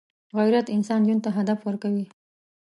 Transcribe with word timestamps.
غیرت 0.37 0.67
انسان 0.75 1.01
ژوند 1.07 1.21
ته 1.25 1.29
هدف 1.37 1.59
ورکوي 1.63 2.05